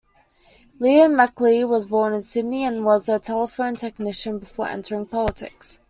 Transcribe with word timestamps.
Leo 0.79 1.07
McLeay 1.07 1.69
was 1.69 1.85
born 1.85 2.15
in 2.15 2.23
Sydney, 2.23 2.65
and 2.65 2.83
was 2.83 3.07
a 3.07 3.19
telephone 3.19 3.75
technician 3.75 4.39
before 4.39 4.67
entering 4.67 5.05
politics. 5.05 5.77